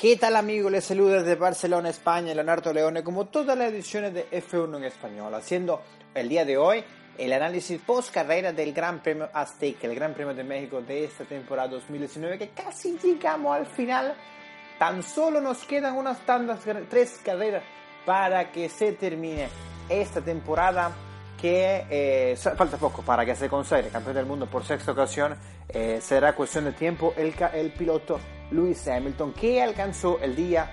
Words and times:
¿Qué 0.00 0.16
tal 0.16 0.36
amigos? 0.36 0.72
Les 0.72 0.82
saluda 0.82 1.16
desde 1.18 1.34
Barcelona, 1.34 1.90
España, 1.90 2.32
Leonardo 2.32 2.72
Leone, 2.72 3.04
como 3.04 3.26
todas 3.26 3.58
las 3.58 3.70
ediciones 3.70 4.14
de 4.14 4.30
F1 4.30 4.78
en 4.78 4.84
español, 4.84 5.34
haciendo 5.34 5.82
el 6.14 6.26
día 6.26 6.46
de 6.46 6.56
hoy 6.56 6.82
el 7.18 7.30
análisis 7.34 7.78
post 7.82 8.10
carrera 8.10 8.50
del 8.50 8.72
Gran 8.72 9.02
Premio 9.02 9.28
Azteca, 9.30 9.86
el 9.86 9.94
Gran 9.94 10.14
Premio 10.14 10.32
de 10.32 10.42
México 10.42 10.80
de 10.80 11.04
esta 11.04 11.24
temporada 11.24 11.68
2019, 11.68 12.38
que 12.38 12.48
casi 12.48 12.96
llegamos 12.96 13.54
al 13.54 13.66
final. 13.66 14.14
Tan 14.78 15.02
solo 15.02 15.38
nos 15.38 15.66
quedan 15.66 15.94
unas 15.94 16.24
tantas, 16.24 16.60
tres 16.88 17.20
carreras 17.22 17.62
para 18.06 18.50
que 18.50 18.70
se 18.70 18.92
termine 18.92 19.48
esta 19.86 20.22
temporada 20.22 20.92
que 21.38 21.84
eh, 21.90 22.36
falta 22.38 22.78
poco 22.78 23.02
para 23.02 23.26
que 23.26 23.36
se 23.36 23.50
consagre 23.50 23.90
campeón 23.90 24.16
del 24.16 24.24
mundo 24.24 24.46
por 24.46 24.64
sexta 24.64 24.92
ocasión. 24.92 25.36
Eh, 25.68 25.98
será 26.00 26.34
cuestión 26.34 26.64
de 26.64 26.72
tiempo 26.72 27.12
el, 27.18 27.34
el 27.52 27.70
piloto 27.74 28.18
Lewis 28.50 28.86
Hamilton, 28.86 29.32
que 29.32 29.62
alcanzó 29.62 30.18
el 30.20 30.36
día 30.36 30.70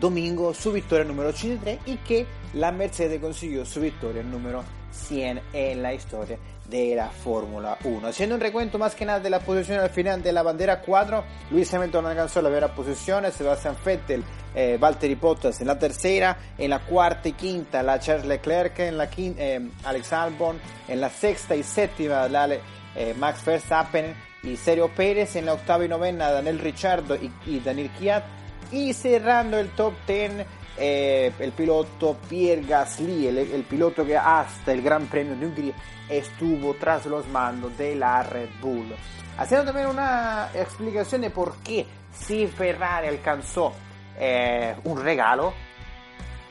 domingo 0.00 0.52
su 0.52 0.72
victoria 0.72 1.04
número 1.04 1.30
83 1.30 1.80
y 1.86 1.96
que 1.98 2.26
la 2.54 2.72
Mercedes 2.72 3.20
consiguió 3.20 3.64
su 3.64 3.80
victoria 3.80 4.22
número 4.22 4.62
100 4.90 5.40
en 5.52 5.82
la 5.82 5.94
historia 5.94 6.38
de 6.68 6.96
la 6.96 7.08
Fórmula 7.08 7.78
1. 7.84 8.08
Haciendo 8.08 8.34
un 8.34 8.40
recuento 8.40 8.78
más 8.78 8.94
que 8.94 9.04
nada 9.04 9.20
de 9.20 9.30
la 9.30 9.40
posición 9.40 9.78
al 9.78 9.90
final 9.90 10.22
de 10.22 10.32
la 10.32 10.42
bandera 10.42 10.80
4, 10.80 11.24
Luis 11.50 11.72
Hamilton 11.72 12.06
alcanzó 12.06 12.42
la 12.42 12.48
primera 12.48 12.74
posición, 12.74 13.30
Sebastian 13.30 13.76
Vettel, 13.84 14.24
eh, 14.54 14.76
Valtteri 14.80 15.14
Bottas 15.14 15.60
en 15.60 15.68
la 15.68 15.78
tercera, 15.78 16.36
en 16.58 16.70
la 16.70 16.80
cuarta 16.80 17.28
y 17.28 17.32
quinta 17.32 17.82
la 17.82 18.00
Charles 18.00 18.26
Leclerc, 18.26 18.78
en 18.80 18.98
la 18.98 19.08
quinta 19.08 19.42
eh, 19.42 19.70
Alex 19.84 20.12
Albon, 20.12 20.58
en 20.88 21.00
la 21.00 21.10
sexta 21.10 21.54
y 21.54 21.62
séptima 21.62 22.28
la, 22.28 22.48
eh, 22.96 23.14
Max 23.16 23.44
Verstappen, 23.44 24.14
y 24.46 24.56
Sergio 24.56 24.88
Pérez 24.88 25.36
en 25.36 25.46
la 25.46 25.54
octava 25.54 25.84
y 25.84 25.88
novena, 25.88 26.30
Daniel 26.30 26.58
Ricciardo 26.58 27.16
y, 27.16 27.60
Daniel 27.60 27.90
Kiat. 27.90 28.24
Y 28.70 28.92
cerrando 28.92 29.58
el 29.58 29.70
top 29.70 29.94
10, 30.06 30.46
eh, 30.78 31.32
el 31.38 31.52
piloto 31.52 32.16
Pierre 32.28 32.62
Gasly, 32.62 33.26
el, 33.26 33.64
piloto 33.64 34.04
que 34.04 34.16
hasta 34.16 34.72
el 34.72 34.82
Gran 34.82 35.06
Premio 35.06 35.36
de 35.36 35.46
Hungría 35.46 35.74
estuvo 36.08 36.74
tras 36.74 37.06
los 37.06 37.26
mandos 37.28 37.76
de 37.76 37.96
la 37.96 38.22
Red 38.22 38.48
Bull. 38.60 38.94
Haciendo 39.38 39.66
también 39.66 39.88
una 39.88 40.48
explicación 40.54 41.20
de 41.22 41.30
por 41.30 41.56
qué 41.58 41.86
si 42.12 42.46
Ferrari 42.46 43.08
alcanzó 43.08 43.72
eh, 44.18 44.74
un 44.84 45.02
regalo 45.02 45.52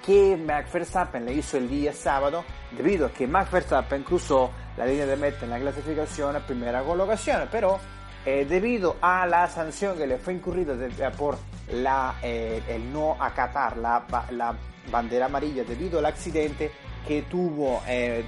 que 0.05 0.37
Max 0.37 0.71
Verstappen 0.71 1.25
le 1.25 1.33
hizo 1.33 1.57
el 1.57 1.67
día 1.67 1.91
sábado, 1.91 2.43
debido 2.71 3.07
a 3.07 3.11
que 3.11 3.25
Max 3.25 3.51
Verstappen 3.51 4.03
cruzó 4.03 4.51
la 4.77 4.85
línea 4.85 5.05
de 5.05 5.15
meta 5.15 5.45
en 5.45 5.51
la 5.51 5.59
clasificación 5.59 6.35
a 6.35 6.39
primera 6.39 6.83
colocación, 6.83 7.47
pero 7.51 7.79
eh, 8.25 8.45
debido 8.49 8.97
a 9.01 9.27
la 9.27 9.47
sanción 9.47 9.97
que 9.97 10.07
le 10.07 10.17
fue 10.17 10.33
incurrida 10.33 10.73
eh, 10.73 11.11
por 11.15 11.37
la, 11.71 12.15
eh, 12.23 12.59
el 12.67 12.91
no 12.91 13.15
acatar 13.19 13.77
la, 13.77 14.03
la, 14.31 14.55
bandera 14.91 15.25
amarilla 15.25 15.63
debido 15.63 15.97
al 15.97 16.05
accidente 16.05 16.71
que 17.07 17.23
tuvo 17.23 17.81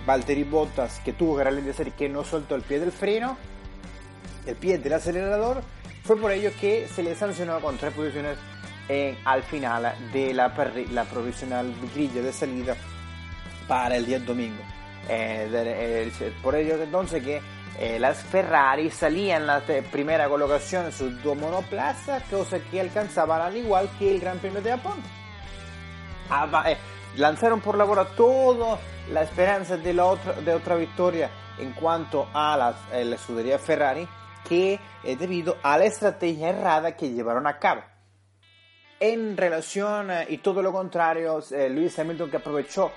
Valtteri 0.07 0.43
Bottas, 0.43 0.99
que 1.05 1.13
tuvo 1.13 1.37
que 1.37 1.43
ralentizar 1.43 1.87
y 1.87 1.91
que 1.91 2.09
no 2.09 2.23
soltó 2.23 2.55
el 2.55 2.63
pie 2.63 2.79
del 2.79 2.91
freno, 2.91 3.37
el 4.47 4.55
pie 4.55 4.79
del 4.79 4.93
acelerador, 4.93 5.61
fue 6.03 6.17
por 6.17 6.31
ello 6.31 6.49
que 6.59 6.87
se 6.87 7.03
le 7.03 7.13
sancionó 7.13 7.61
con 7.61 7.77
tres 7.77 7.93
posiciones 7.93 8.39
al 9.23 9.43
final 9.43 9.93
de 10.11 10.33
la, 10.33 10.51
la 10.91 11.03
provisional 11.05 11.71
grilla 11.93 12.23
de 12.23 12.33
salida 12.33 12.75
para 13.67 13.97
el 13.97 14.07
día 14.07 14.19
domingo. 14.19 14.63
Eh, 15.09 16.11
eh, 16.19 16.33
por 16.41 16.55
ello 16.55 16.81
entonces 16.81 17.23
que 17.23 17.41
eh, 17.79 17.97
las 17.99 18.17
Ferrari 18.23 18.89
salían 18.89 19.41
en 19.41 19.47
la 19.47 19.61
primera 19.91 20.27
colocación 20.27 20.87
en 20.87 20.91
su 20.91 21.09
dos 21.21 21.37
monoplaza, 21.37 22.21
cosa 22.29 22.59
que 22.59 22.81
alcanzaban 22.81 23.41
al 23.41 23.55
igual 23.55 23.89
que 23.97 24.11
el 24.11 24.19
Gran 24.19 24.39
Premio 24.39 24.61
de 24.61 24.71
Japón. 24.71 25.01
Ah, 26.29 26.65
lanzaron 27.15 27.61
por 27.61 27.77
la 27.77 27.85
bola 27.85 28.05
toda 28.15 28.79
la 29.11 29.21
esperanza 29.21 29.77
de, 29.77 29.93
la 29.93 30.05
otra, 30.05 30.33
de 30.33 30.53
otra 30.53 30.75
victoria 30.75 31.29
en 31.57 31.71
cuanto 31.71 32.27
a 32.33 32.57
la, 32.57 32.75
la 32.91 33.15
escudería 33.15 33.57
Ferrari, 33.57 34.07
que 34.47 34.79
es 35.03 35.17
debido 35.17 35.57
a 35.63 35.77
la 35.77 35.85
estrategia 35.85 36.49
errada 36.49 36.97
que 36.97 37.09
llevaron 37.11 37.47
a 37.47 37.59
cabo. 37.59 37.81
En 38.99 39.37
relación, 39.37 40.09
y 40.27 40.39
todo 40.39 40.61
lo 40.61 40.71
contrario, 40.71 41.39
Luis 41.69 41.97
Hamilton 41.97 42.31
que 42.31 42.37
aprovechó 42.37 42.91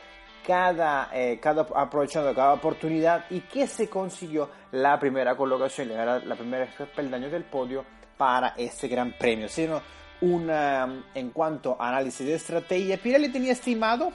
cada, 0.47 1.11
eh, 1.13 1.39
cada, 1.41 1.67
aprovechando 1.75 2.35
cada 2.35 2.55
oportunidad 2.55 3.25
y 3.31 3.41
que 3.41 3.67
se 3.67 3.89
consiguió 3.89 4.51
la 4.73 4.99
primera 4.99 5.37
colocación, 5.37 5.89
la 5.89 6.37
primera 6.37 6.69
peldaño 6.95 7.31
del 7.31 7.45
podio 7.45 7.85
para 8.17 8.55
este 8.57 8.89
gran 8.89 9.13
premio. 9.19 9.49
Sino 9.49 9.81
una, 10.21 11.05
en 11.15 11.31
cuanto 11.31 11.77
a 11.81 11.89
análisis 11.89 12.27
de 12.27 12.35
estrategia, 12.35 12.99
Pirelli 12.99 13.31
tenía 13.31 13.53
estimado 13.53 14.13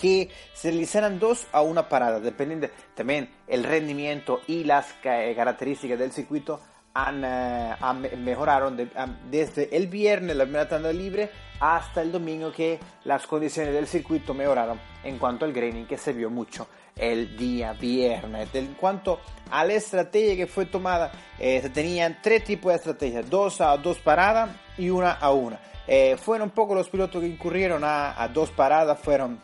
que 0.00 0.30
se 0.52 0.70
realizaran 0.70 1.18
dos 1.18 1.46
a 1.52 1.62
una 1.62 1.88
parada, 1.88 2.18
dependiendo 2.20 2.68
también 2.94 3.30
el 3.46 3.62
rendimiento 3.64 4.40
y 4.46 4.64
las 4.64 4.92
características 5.02 5.98
del 5.98 6.12
circuito 6.12 6.60
han, 6.94 7.24
eh, 7.24 8.16
mejoraron 8.16 8.90
desde 9.30 9.76
el 9.76 9.88
viernes, 9.88 10.36
la 10.36 10.44
primera 10.44 10.68
tanda 10.68 10.92
libre, 10.92 11.30
hasta 11.60 12.02
el 12.02 12.12
domingo 12.12 12.52
que 12.52 12.78
las 13.04 13.26
condiciones 13.26 13.74
del 13.74 13.86
circuito 13.86 14.34
mejoraron 14.34 14.78
en 15.04 15.18
cuanto 15.18 15.44
al 15.44 15.52
graining 15.52 15.86
que 15.86 15.98
se 15.98 16.12
vio 16.12 16.30
mucho 16.30 16.66
el 16.96 17.36
día 17.36 17.72
viernes. 17.72 18.48
En 18.54 18.74
cuanto 18.74 19.20
a 19.50 19.64
la 19.64 19.74
estrategia 19.74 20.36
que 20.36 20.46
fue 20.46 20.66
tomada, 20.66 21.12
eh, 21.38 21.60
se 21.62 21.70
tenían 21.70 22.18
tres 22.22 22.44
tipos 22.44 22.72
de 22.72 22.76
estrategias, 22.76 23.28
dos 23.28 23.60
a 23.60 23.76
dos 23.76 23.98
paradas 23.98 24.50
y 24.78 24.90
una 24.90 25.12
a 25.12 25.30
una. 25.32 25.60
Eh, 25.86 26.16
fueron 26.16 26.48
un 26.48 26.54
poco 26.54 26.74
los 26.74 26.88
pilotos 26.88 27.20
que 27.20 27.28
incurrieron 27.28 27.82
a, 27.84 28.28
dos 28.32 28.50
paradas, 28.50 28.98
fueron 28.98 29.40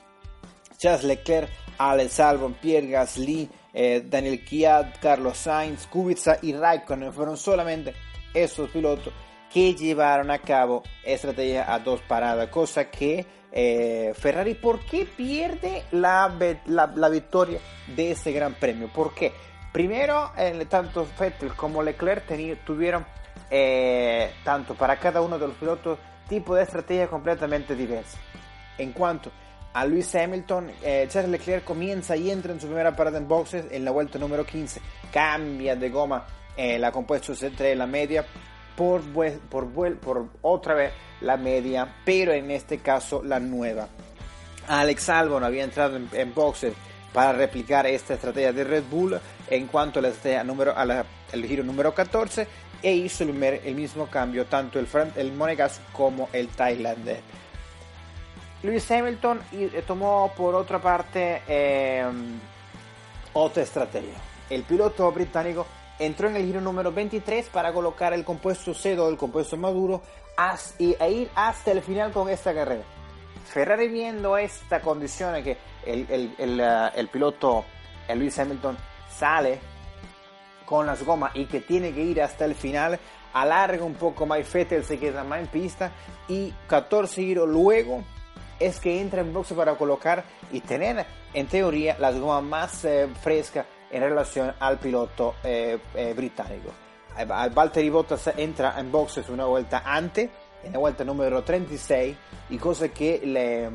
Charles 0.79 1.05
Leclerc, 1.05 1.51
Alex 1.79 2.21
Albon, 2.21 2.55
Pierre 2.55 2.89
Gasly, 2.89 3.49
eh, 3.75 4.03
Daniel 4.07 4.45
Kiat, 4.45 4.99
Carlos 4.99 5.37
Sainz, 5.37 5.87
Kubica 5.87 6.39
y 6.41 6.53
Raikkonen 6.55 7.13
fueron 7.13 7.37
solamente 7.37 7.95
esos 8.33 8.71
pilotos 8.71 9.13
que 9.53 9.75
llevaron 9.75 10.31
a 10.31 10.39
cabo 10.39 10.83
estrategia 11.05 11.73
a 11.73 11.79
dos 11.79 12.01
paradas, 12.03 12.49
cosa 12.49 12.91
que 12.91 13.27
eh, 13.53 14.13
Ferrari, 14.17 14.55
¿por 14.55 14.81
qué 14.81 15.05
pierde 15.05 15.85
la, 15.91 16.33
la, 16.67 17.09
victoria 17.09 17.59
de 17.97 18.13
este 18.13 18.33
gran 18.33 18.55
premio? 18.55 18.89
¿Por 18.89 19.13
qué? 19.13 19.33
Primero, 19.73 20.33
eh, 20.37 20.67
tanto 20.69 21.07
Vettel 21.19 21.55
como 21.55 21.83
Leclerc 21.83 22.25
tuvieron, 22.65 23.05
tanto 24.45 24.75
para 24.75 24.97
cada 24.97 25.21
uno 25.21 25.39
de 25.39 25.49
los 25.49 25.57
pilotos, 25.57 25.99
tipo 26.29 26.55
de 26.55 26.63
estrategia 26.63 27.09
completamente 27.09 27.75
diversa. 27.75 28.19
En 28.79 28.93
cuanto 28.93 29.33
a 29.73 29.85
Luis 29.85 30.15
Hamilton, 30.15 30.71
eh, 30.83 31.07
Charles 31.09 31.31
Leclerc 31.31 31.65
comienza 31.65 32.17
y 32.17 32.31
entra 32.31 32.53
en 32.53 32.61
su 32.61 32.67
primera 32.67 32.95
parada 32.97 33.19
en 33.19 33.29
boxes 33.29 33.67
en 33.71 33.85
la 33.85 33.91
vuelta 33.91 34.19
número 34.19 34.45
15. 34.45 34.81
Cambia 35.13 35.77
de 35.77 35.91
goma 35.91 36.27
eh, 36.57 36.79
la 36.79 36.91
compuesta 36.91 37.33
entre 37.47 37.75
la 37.75 37.87
media 37.87 38.25
por, 38.77 39.03
por, 39.03 39.97
por 39.99 40.27
otra 40.43 40.75
vez 40.75 40.93
la 41.21 41.37
media, 41.37 41.97
pero 42.05 42.33
en 42.33 42.51
este 42.51 42.79
caso 42.79 43.23
la 43.23 43.41
nueva. 43.41 43.89
Alex 44.69 45.09
Albon 45.09 45.45
había 45.45 45.65
entrado 45.65 45.97
en, 45.97 46.35
boxes 46.35 46.75
para 47.13 47.33
replicar 47.33 47.87
esta 47.87 48.15
estrategia 48.15 48.53
de 48.53 48.65
Red 48.65 48.85
Bull 48.91 49.19
en 49.49 49.67
cuanto 49.67 49.99
a 49.99 50.03
la 50.03 50.45
número, 50.45 50.73
a 50.77 51.05
el 51.33 51.47
giro 51.47 51.65
número 51.65 51.93
14 51.93 52.47
e 52.83 52.93
hizo 52.93 53.25
el, 53.25 53.43
el 53.43 53.75
mismo 53.75 54.07
cambio 54.07 54.47
tanto 54.47 54.79
el, 54.79 54.87
el 55.17 55.33
Monegasco 55.33 55.83
como 55.93 56.29
el 56.33 56.49
Thailander. 56.49 57.21
Lewis 58.63 58.91
Hamilton 58.91 59.41
eh, 59.53 59.83
tomó 59.87 60.33
por 60.37 60.55
otra 60.55 60.79
parte 60.81 61.43
em, 61.49 62.39
otra 63.33 63.63
estrategia. 63.63 64.15
El 64.51 64.63
piloto 64.65 65.11
británico 65.13 65.67
entró 66.01 66.29
en 66.29 66.37
el 66.37 66.47
giro 66.47 66.61
número 66.61 66.91
23 66.91 67.49
para 67.51 67.73
colocar 67.73 68.13
el 68.15 68.25
compuesto 68.25 68.73
C2, 68.73 69.11
el 69.11 69.17
compuesto 69.17 69.57
maduro, 69.57 70.03
y, 70.79 70.97
e 70.99 71.11
ir 71.13 71.31
hasta 71.35 71.71
el 71.71 71.83
final 71.83 72.11
con 72.13 72.29
esta 72.29 72.55
carrera. 72.55 72.83
Ferrari 73.45 73.89
viendo 73.89 74.37
esta 74.37 74.81
condición 74.81 75.43
que 75.45 75.59
el, 75.85 76.07
el, 76.09 76.35
el, 76.39 76.61
uh, 76.61 76.91
el 76.97 77.09
piloto 77.09 77.65
Lewis 78.09 78.39
Hamilton 78.39 78.77
sale 79.11 79.61
con 80.65 80.87
las 80.87 81.05
gomas 81.05 81.33
y 81.35 81.45
que 81.47 81.61
tiene 81.61 81.93
que 81.93 82.03
ir 82.03 82.23
hasta 82.23 82.47
el 82.47 82.55
final, 82.55 82.99
alarga 83.35 83.85
un 83.85 83.95
poco 83.95 84.25
más 84.25 84.51
Vettel 84.51 84.85
se 84.85 84.99
queda 84.99 85.23
más 85.25 85.41
en 85.41 85.49
pista 85.49 85.93
y 86.29 86.53
14 86.69 87.23
giros 87.23 87.49
luego 87.49 88.03
es 88.59 88.81
que 88.81 89.01
entra 89.01 89.21
en 89.21 89.33
boxe 89.33 89.55
para 89.55 89.75
colocar 89.75 90.25
y 90.53 90.61
tener 90.61 91.05
en 91.35 91.47
teoría 91.47 91.97
las 91.99 92.19
gomas 92.19 92.43
más 92.43 92.85
eh, 92.85 93.09
frescas 93.23 93.67
en 93.91 94.03
relación 94.03 94.55
al 94.59 94.79
piloto 94.79 95.37
eh, 95.43 95.79
eh, 95.95 96.13
británico. 96.15 96.73
Valtteri 97.27 97.91
Bottas 97.91 98.31
entra 98.37 98.79
en 98.79 98.91
boxes 98.91 99.29
una 99.29 99.45
vuelta 99.45 99.83
antes, 99.85 100.31
en 100.63 100.73
la 100.73 100.79
vuelta 100.79 101.05
número 101.05 101.43
36, 101.43 102.17
y 102.51 102.57
cosa 102.57 102.89
que 102.89 103.69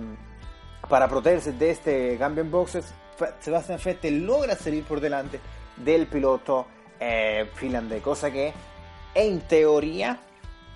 para 0.90 1.08
protegerse 1.08 1.52
de 1.52 1.70
este 1.70 2.18
cambio 2.18 2.44
en 2.44 2.50
boxes, 2.50 2.94
Sebastian 3.40 3.80
Vettel 3.84 4.26
logra 4.26 4.56
salir 4.56 4.84
por 4.84 5.00
delante 5.00 5.40
del 5.76 6.08
piloto 6.08 6.66
finlandés, 7.56 8.02
cosa 8.02 8.32
que 8.32 8.54
en 9.14 9.42
teoría 9.42 10.20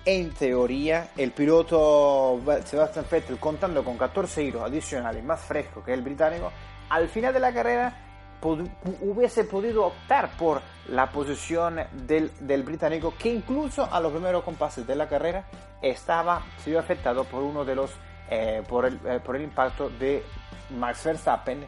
en 0.04 0.30
teoría, 0.30 1.10
el 1.16 1.32
piloto 1.32 2.40
Sebastian 2.64 3.04
Vettel, 3.10 3.38
contando 3.38 3.84
con 3.84 3.98
14 3.98 4.44
giros 4.44 4.62
adicionales, 4.62 5.22
más 5.22 5.40
fresco 5.40 5.84
que 5.84 5.92
el 5.92 6.02
británico, 6.02 6.50
al 6.88 7.08
final 7.08 7.34
de 7.34 7.40
la 7.40 7.52
carrera 7.52 8.09
hubiese 8.42 9.44
podido 9.44 9.86
optar 9.86 10.30
por 10.36 10.62
la 10.88 11.10
posición 11.10 11.80
del, 12.06 12.62
británico, 12.62 13.14
que 13.18 13.32
incluso 13.32 13.88
a 13.90 14.00
los 14.00 14.12
primeros 14.12 14.42
compases 14.44 14.86
de 14.86 14.96
la 14.96 15.08
carrera 15.08 15.44
estaba 15.82 16.42
sido 16.64 16.78
afectado 16.78 17.24
por 17.24 17.42
uno 17.42 17.64
de 17.64 17.74
los 17.74 17.90
eh, 18.30 18.62
por, 18.68 18.86
el, 18.86 19.00
eh, 19.04 19.20
por 19.24 19.34
el 19.34 19.42
impacto 19.42 19.90
de 19.90 20.22
Max 20.70 21.04
Verstappen, 21.04 21.66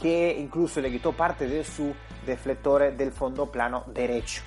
que 0.00 0.36
incluso 0.38 0.80
le 0.80 0.90
quitó 0.90 1.12
parte 1.12 1.46
de 1.48 1.64
su 1.64 1.92
deflector 2.24 2.96
del 2.96 3.10
fondo 3.10 3.46
plano 3.46 3.84
derecho. 3.88 4.42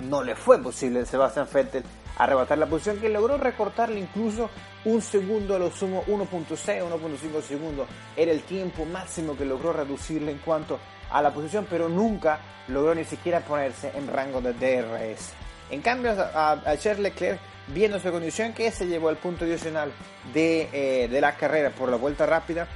No 0.00 0.22
le 0.22 0.34
fue 0.34 0.62
posible 0.62 1.00
a 1.00 1.04
Sebastian 1.06 1.48
Vettel 1.52 1.82
arrebatar 2.16 2.58
la 2.58 2.66
posición 2.66 2.98
que 2.98 3.08
logró 3.08 3.36
recortarle 3.36 4.00
incluso 4.00 4.50
un 4.84 5.02
segundo 5.02 5.54
a 5.54 5.58
lo 5.58 5.70
sumo 5.70 6.04
1.6, 6.06 6.82
1.5 6.82 7.42
segundos. 7.42 7.88
Era 8.16 8.32
el 8.32 8.42
tiempo 8.42 8.84
máximo 8.84 9.36
que 9.36 9.44
logró 9.44 9.72
reducirle 9.72 10.32
en 10.32 10.38
cuanto 10.38 10.78
a 11.10 11.22
la 11.22 11.32
posición, 11.32 11.66
pero 11.68 11.88
nunca 11.88 12.40
logró 12.68 12.94
ni 12.94 13.04
siquiera 13.04 13.40
ponerse 13.40 13.92
en 13.94 14.08
rango 14.08 14.40
de 14.40 14.52
DRS. 14.52 15.32
En 15.70 15.82
cambio, 15.82 16.12
a, 16.12 16.60
Charles 16.78 17.00
Leclerc, 17.00 17.38
viendo 17.68 18.00
su 18.00 18.10
condición, 18.10 18.52
que 18.52 18.70
se 18.70 18.86
llevó 18.86 19.08
al 19.08 19.16
punto 19.16 19.44
adicional 19.44 19.92
de, 20.32 20.68
eh, 20.72 21.08
de 21.08 21.20
la 21.20 21.36
carrera 21.36 21.70
por 21.70 21.90
la 21.90 21.96
vuelta 21.96 22.24
rápida, 22.24 22.66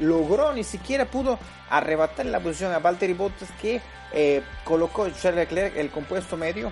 logró, 0.00 0.52
ni 0.52 0.64
siquiera 0.64 1.06
pudo 1.06 1.38
arrebatar 1.70 2.26
la 2.26 2.40
posición 2.40 2.72
a 2.72 2.78
Valtteri 2.78 3.14
Bottas 3.14 3.48
que 3.60 3.80
eh, 4.12 4.42
colocó 4.64 5.08
Charles 5.10 5.48
Leclerc 5.48 5.76
el 5.76 5.90
compuesto 5.90 6.36
medio 6.36 6.70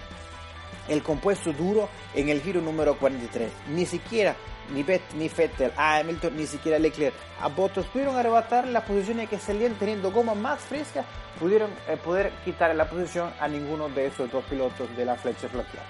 el 0.90 1.02
compuesto 1.02 1.52
duro 1.52 1.88
en 2.14 2.28
el 2.28 2.42
giro 2.42 2.60
número 2.60 2.98
43. 2.98 3.50
Ni 3.68 3.86
siquiera 3.86 4.36
ni, 4.72 4.82
Bet, 4.82 5.02
ni 5.14 5.28
Vettel, 5.28 5.72
a 5.76 5.98
Hamilton, 5.98 6.36
ni 6.36 6.46
siquiera 6.46 6.78
Leclerc, 6.78 7.14
a 7.40 7.48
Bottas 7.48 7.86
pudieron 7.86 8.16
arrebatar 8.16 8.66
las 8.66 8.84
posiciones 8.84 9.28
que 9.28 9.38
salían 9.38 9.74
teniendo 9.74 10.12
goma 10.12 10.34
más 10.34 10.60
fresca, 10.60 11.04
pudieron 11.38 11.70
eh, 11.88 11.96
poder 11.96 12.30
quitar 12.44 12.74
la 12.74 12.88
posición 12.88 13.32
a 13.40 13.48
ninguno 13.48 13.88
de 13.88 14.06
esos 14.06 14.30
dos 14.30 14.44
pilotos 14.44 14.94
de 14.96 15.04
la 15.04 15.16
flecha 15.16 15.48
bloqueada. 15.48 15.86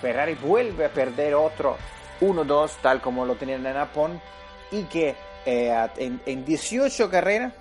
Ferrari 0.00 0.34
vuelve 0.34 0.86
a 0.86 0.92
perder 0.92 1.34
otro 1.34 1.76
1-2 2.20 2.70
tal 2.82 3.00
como 3.00 3.24
lo 3.24 3.36
tenían 3.36 3.64
en 3.66 3.74
Japón 3.74 4.20
y 4.70 4.84
que 4.84 5.14
eh, 5.44 5.88
en, 5.96 6.20
en 6.26 6.44
18 6.44 7.10
carreras 7.10 7.52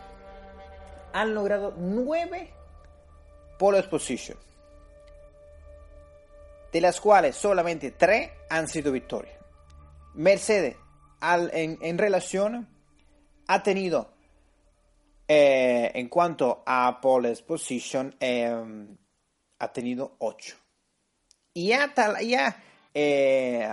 han 1.14 1.34
logrado 1.34 1.74
9 1.78 2.52
pole 3.60 3.84
position 3.84 4.38
de 6.72 6.82
las 6.82 7.02
cuales 7.02 7.36
solamente 7.36 7.92
tres 7.92 8.30
han 8.50 8.68
sido 8.68 8.92
victorias. 8.92 9.36
Mercedes, 10.14 10.78
en, 11.22 11.98
relación, 11.98 12.68
ha 13.48 13.64
tenido, 13.64 14.14
eh, 15.28 15.92
en 15.94 16.10
cuanto 16.10 16.64
a 16.66 17.00
pole 17.02 17.36
position, 17.48 18.16
eh, 18.20 18.98
ha 19.60 19.72
tenido 19.72 20.16
8. 20.20 20.56
Y 21.54 21.68
ya, 21.68 21.94
ya 22.22 22.64
eh, 22.94 23.70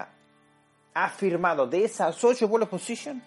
ha 0.94 1.10
firmado 1.10 1.66
de 1.66 1.84
esas 1.84 2.22
8 2.22 2.48
pole 2.48 2.66
position, 2.66 3.22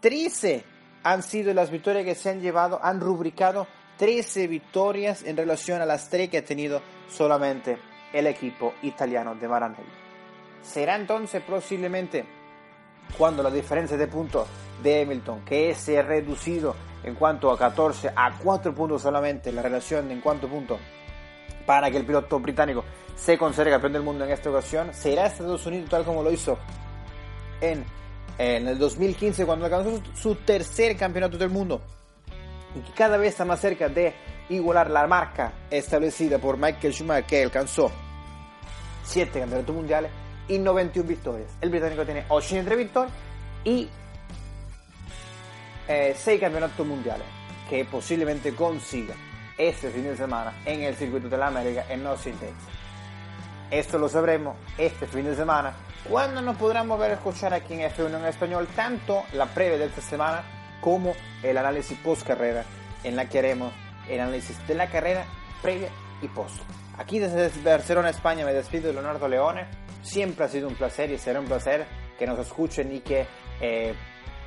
13 0.00 0.64
han 1.02 1.22
sido 1.22 1.52
las 1.52 1.70
victorias 1.70 2.04
que 2.04 2.14
se 2.14 2.30
han 2.30 2.40
llevado, 2.40 2.80
han 2.82 3.00
rubricado 3.00 3.66
13 3.98 4.46
victorias 4.48 5.22
en 5.22 5.36
relación 5.36 5.80
a 5.80 5.86
las 5.86 6.08
3 6.08 6.30
que 6.30 6.38
ha 6.38 6.44
tenido 6.44 6.80
solamente 7.08 7.78
el 8.14 8.28
equipo 8.28 8.74
italiano 8.82 9.34
de 9.34 9.48
Maranello. 9.48 9.82
Será 10.62 10.94
entonces 10.94 11.42
posiblemente 11.42 12.24
cuando 13.18 13.42
la 13.42 13.50
diferencia 13.50 13.96
de 13.96 14.06
puntos 14.06 14.48
de 14.82 15.02
Hamilton, 15.02 15.44
que 15.44 15.74
se 15.74 15.98
ha 15.98 16.02
reducido 16.02 16.74
en 17.02 17.14
cuanto 17.16 17.50
a 17.50 17.58
14 17.58 18.12
a 18.14 18.32
4 18.42 18.74
puntos 18.74 19.02
solamente, 19.02 19.52
la 19.52 19.60
relación 19.60 20.10
en 20.10 20.20
cuanto 20.20 20.48
puntos 20.48 20.78
para 21.66 21.90
que 21.90 21.98
el 21.98 22.06
piloto 22.06 22.38
británico 22.40 22.84
se 23.16 23.36
considere 23.36 23.70
campeón 23.70 23.92
del 23.92 24.02
mundo 24.02 24.24
en 24.24 24.30
esta 24.30 24.48
ocasión, 24.48 24.94
será 24.94 25.26
Estados 25.26 25.66
Unidos 25.66 25.90
tal 25.90 26.04
como 26.04 26.22
lo 26.22 26.32
hizo 26.32 26.58
en, 27.60 27.84
en 28.38 28.68
el 28.68 28.78
2015 28.78 29.44
cuando 29.44 29.66
alcanzó 29.66 30.00
su 30.14 30.36
tercer 30.36 30.96
campeonato 30.96 31.36
del 31.36 31.50
mundo 31.50 31.82
y 32.74 32.80
que 32.80 32.92
cada 32.92 33.16
vez 33.16 33.30
está 33.30 33.44
más 33.44 33.60
cerca 33.60 33.88
de 33.88 34.14
igualar 34.48 34.90
la 34.90 35.06
marca 35.06 35.52
establecida 35.70 36.38
por 36.38 36.56
Michael 36.56 36.92
Schumacher 36.92 37.24
que 37.24 37.42
alcanzó 37.42 37.90
7 39.04 39.40
campeonatos 39.40 39.74
mundiales 39.74 40.10
y 40.48 40.58
91 40.58 41.08
victorias. 41.08 41.50
El 41.60 41.70
británico 41.70 42.04
tiene 42.04 42.24
83 42.28 42.78
victorias 42.78 43.12
y 43.64 43.88
6 45.86 46.26
eh, 46.26 46.38
campeonatos 46.40 46.86
mundiales 46.86 47.26
que 47.68 47.84
posiblemente 47.84 48.54
consiga 48.54 49.14
este 49.56 49.90
fin 49.90 50.04
de 50.04 50.16
semana 50.16 50.52
en 50.64 50.82
el 50.82 50.94
circuito 50.96 51.28
de 51.28 51.36
la 51.36 51.48
América 51.48 51.84
en 51.88 52.06
Austin, 52.06 52.34
Texas. 52.34 52.68
Esto 53.70 53.98
lo 53.98 54.08
sabremos 54.08 54.56
este 54.78 55.06
fin 55.06 55.24
de 55.24 55.34
semana 55.34 55.74
cuando 56.08 56.42
nos 56.42 56.56
podremos 56.56 56.98
ver 56.98 57.12
escuchar 57.12 57.54
aquí 57.54 57.74
en 57.74 57.90
F1 57.90 58.18
en 58.18 58.26
español 58.26 58.68
tanto 58.76 59.22
la 59.32 59.46
previa 59.46 59.78
de 59.78 59.86
esta 59.86 60.02
semana 60.02 60.42
como 60.80 61.14
el 61.42 61.56
análisis 61.56 61.96
post 61.98 62.26
carrera 62.26 62.64
en 63.04 63.16
la 63.16 63.28
que 63.28 63.38
haremos 63.38 63.72
el 64.08 64.20
análisis 64.20 64.66
de 64.66 64.74
la 64.74 64.88
carrera 64.90 65.24
previa 65.62 65.88
y 66.20 66.28
post. 66.28 66.60
Aquí 66.96 67.18
desde 67.18 67.50
Barcelona, 67.62 68.10
España, 68.10 68.44
me 68.44 68.52
despido 68.52 68.86
de 68.86 68.92
Leonardo 68.92 69.26
Leone. 69.26 69.66
Siempre 70.02 70.44
ha 70.44 70.48
sido 70.48 70.68
un 70.68 70.76
placer 70.76 71.10
y 71.10 71.18
será 71.18 71.40
un 71.40 71.46
placer 71.46 71.86
que 72.16 72.24
nos 72.24 72.38
escuchen 72.38 72.94
y 72.94 73.00
que 73.00 73.26
eh, 73.60 73.94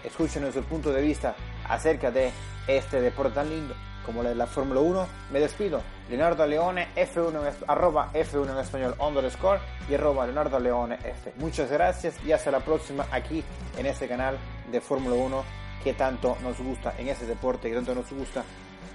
escuchen 0.04 0.44
nuestro 0.44 0.64
punto 0.64 0.94
de 0.94 1.02
vista 1.02 1.36
acerca 1.68 2.10
de 2.10 2.32
este 2.68 3.02
deporte 3.02 3.36
tan 3.36 3.50
lindo 3.50 3.76
como 4.06 4.24
la 4.24 4.30
de 4.30 4.36
la 4.36 4.48
Fórmula 4.48 4.80
1. 4.80 5.08
Me 5.34 5.42
despido. 5.42 5.82
Leonardo 6.10 6.48
Leone, 6.48 6.88
F1, 6.96 7.66
arroba 7.68 8.12
F1 8.14 8.50
en 8.50 8.58
español 8.60 8.96
underscore 8.98 9.60
y 9.90 9.96
arroba 9.96 10.26
Leonardo 10.26 10.58
Leone 10.58 10.96
F. 11.04 11.34
Muchas 11.40 11.70
gracias 11.70 12.16
y 12.26 12.32
hasta 12.32 12.50
la 12.50 12.62
próxima 12.62 13.08
aquí 13.12 13.44
en 13.78 13.86
este 13.86 14.08
canal 14.08 14.38
de 14.72 14.80
Fórmula 14.80 15.18
1 15.18 15.44
que 15.84 15.94
tanto 15.94 16.38
nos 16.42 16.58
gusta 16.60 16.94
en 16.98 17.10
ese 17.10 17.26
deporte, 17.26 17.68
que 17.70 17.76
tanto 17.76 17.94
nos 17.94 18.10
gusta 18.10 18.46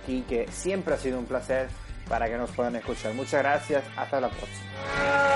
y 0.08 0.22
que 0.22 0.46
siempre 0.50 0.94
ha 0.94 0.96
sido 0.96 1.19
un 1.19 1.26
placer 1.26 1.69
para 2.12 2.28
que 2.28 2.36
nos 2.36 2.50
puedan 2.50 2.76
escuchar. 2.76 3.14
Muchas 3.14 3.42
gracias, 3.42 3.84
hasta 3.96 4.20
la 4.20 4.28
próxima. 4.28 5.31